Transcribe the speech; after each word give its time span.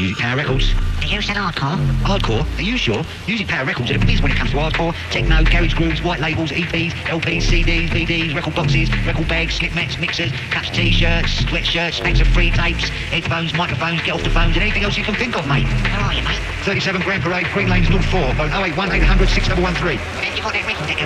Music 0.00 0.16
Power 0.16 0.36
Records. 0.38 0.72
You 1.04 1.20
said 1.20 1.36
hardcore. 1.36 1.76
Hardcore? 2.00 2.58
Are 2.58 2.62
you 2.62 2.78
sure? 2.78 3.04
Music 3.26 3.46
Power 3.48 3.66
Records 3.66 3.90
are 3.90 3.92
the 3.94 3.98
police 3.98 4.22
when 4.22 4.32
it 4.32 4.38
comes 4.38 4.50
to 4.52 4.56
hardcore. 4.56 4.94
Techno, 5.10 5.44
garage 5.44 5.74
grooves, 5.74 6.02
white 6.02 6.20
labels, 6.20 6.52
EPs, 6.52 6.92
LPs, 7.12 7.42
CDs, 7.42 7.90
VDs, 7.90 8.34
record 8.34 8.54
boxes, 8.54 8.88
record 9.04 9.28
bags, 9.28 9.56
slip 9.56 9.74
mats, 9.74 9.98
mixers, 9.98 10.32
cups, 10.50 10.70
t-shirts, 10.70 11.44
sweatshirts, 11.44 11.94
stacks 12.00 12.20
of 12.20 12.28
free 12.28 12.50
tapes, 12.50 12.88
headphones, 12.88 13.52
microphones, 13.52 14.00
get 14.00 14.14
off 14.14 14.22
the 14.22 14.30
phones, 14.30 14.54
and 14.54 14.62
anything 14.62 14.84
else 14.84 14.96
you 14.96 15.04
can 15.04 15.14
think 15.14 15.36
of, 15.36 15.46
mate. 15.46 15.66
Where 15.66 16.00
are 16.00 16.14
you, 16.14 16.22
mate? 16.22 16.40
37 16.64 17.02
Grand 17.02 17.22
Parade, 17.22 17.46
Green 17.52 17.68
Lanes, 17.68 17.90
North 17.90 18.06
4, 18.06 18.34
phone 18.36 18.50
081 18.50 18.92
800 18.92 19.28
6113. 19.28 19.98
Have 19.98 20.36
you 20.36 20.42
got 20.42 20.54
that 20.54 20.66
record 20.66 20.88
that 20.88 20.96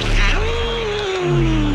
goes... 1.69 1.74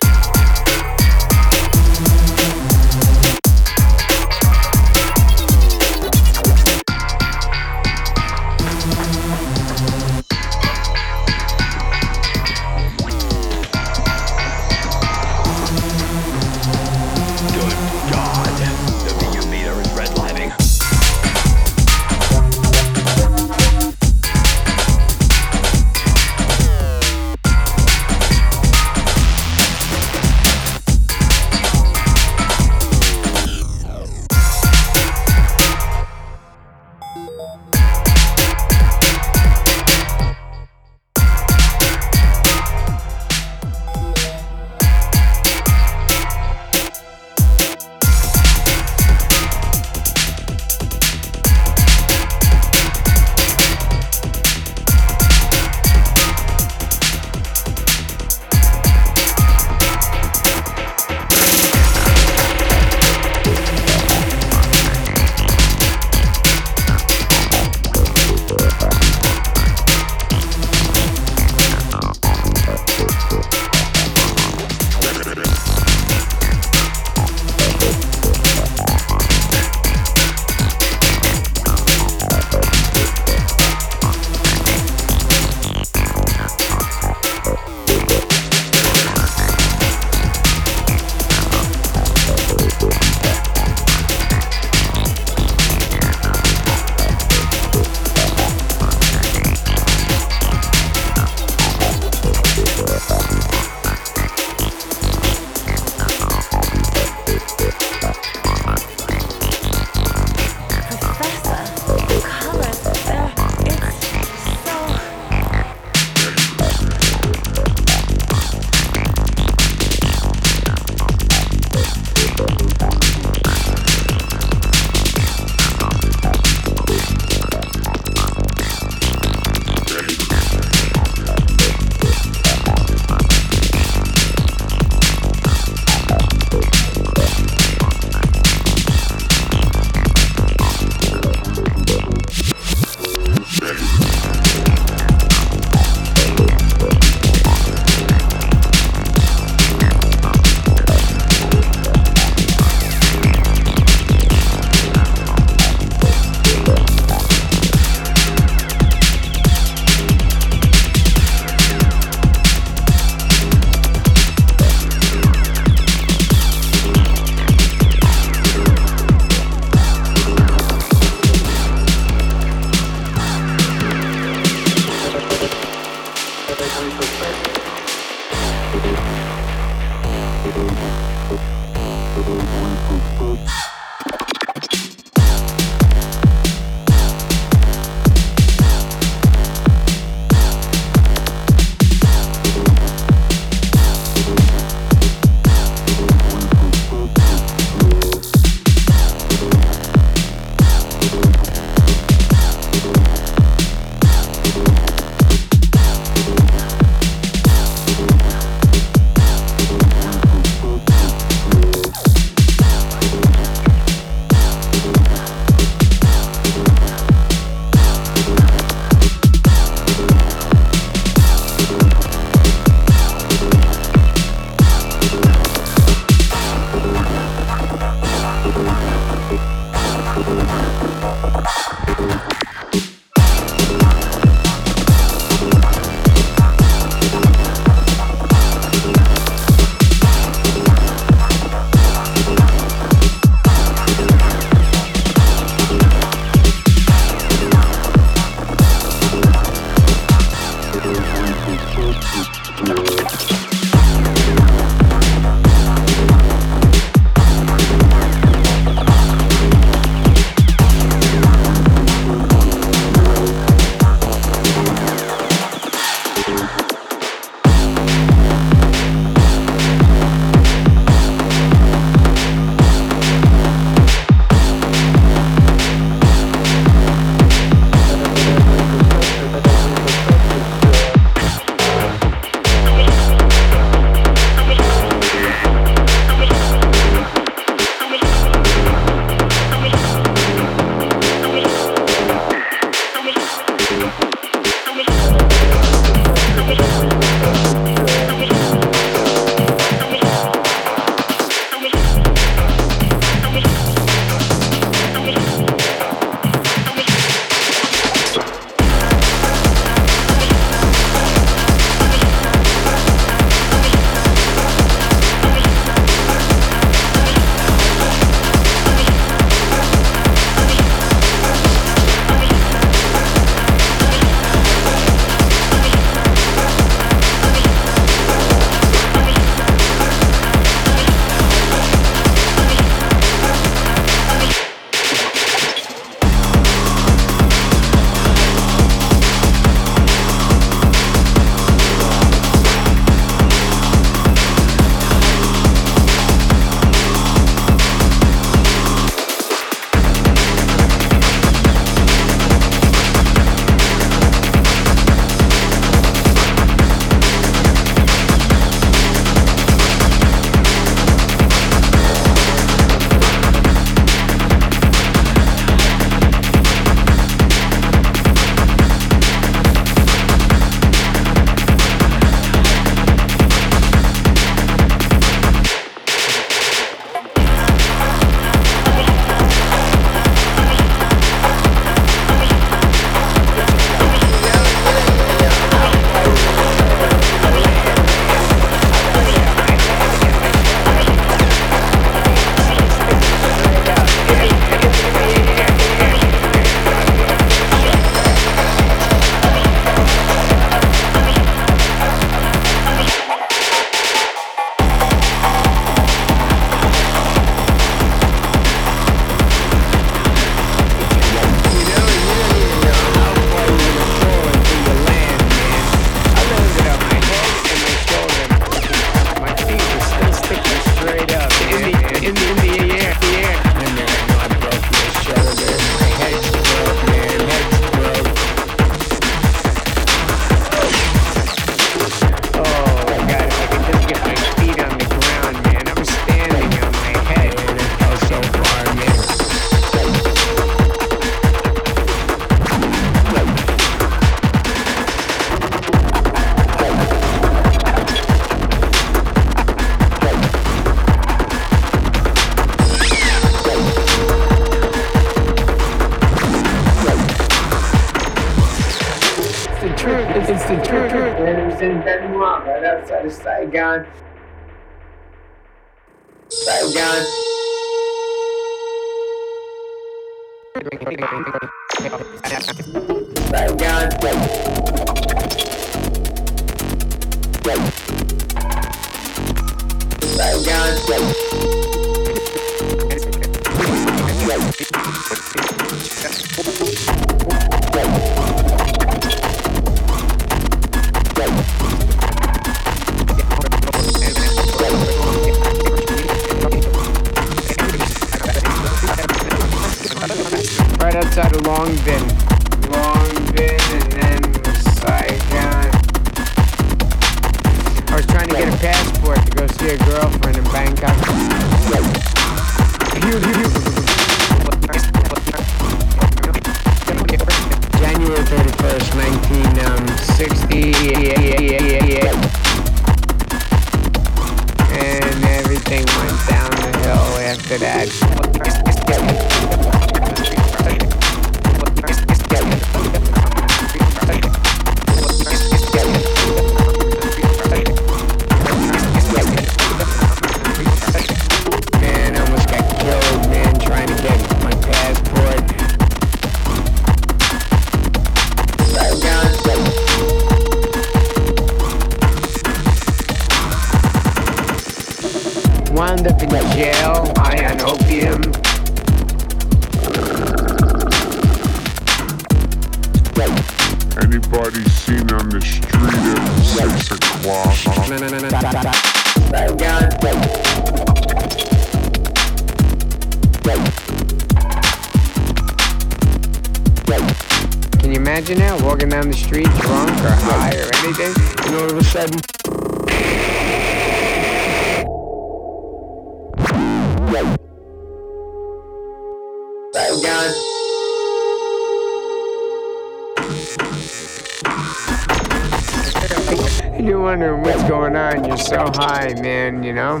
You're 596.80 597.00
wondering 597.00 597.42
what's 597.42 597.62
going 597.68 597.94
on. 597.94 598.24
You're 598.24 598.36
so 598.36 598.70
high, 598.74 599.14
man, 599.22 599.62
you 599.62 599.72
know? 599.72 600.00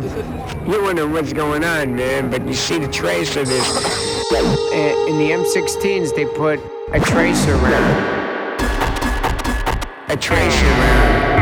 You're 0.66 0.82
wondering 0.82 1.12
what's 1.12 1.32
going 1.32 1.62
on, 1.62 1.94
man, 1.94 2.30
but 2.30 2.46
you 2.48 2.54
see 2.54 2.78
the 2.78 2.90
trace 2.90 3.36
of 3.36 3.46
this. 3.46 3.68
In 4.32 5.18
the 5.18 5.30
M16s, 5.30 6.14
they 6.16 6.26
put 6.26 6.58
a 6.92 6.98
tracer 6.98 7.46
round. 7.46 8.60
A 10.08 10.16
tracer 10.16 10.62
round. 10.62 11.36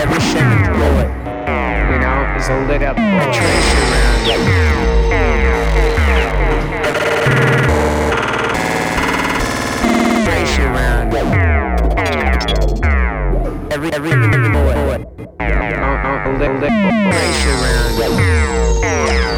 Every 0.00 0.20
second 0.20 0.57
so 2.48 2.58
a 2.58 2.64
lit 2.66 2.82
up 2.82 2.96
boy. 2.96 3.02
Around. 3.02 4.28
Every, 13.70 13.92
every, 13.92 14.12
every 14.12 14.48
boy. 14.48 14.74
Oh, 15.40 15.44
oh, 15.44 16.24
oh, 16.24 16.36
lit, 16.38 16.72
around. 17.44 19.37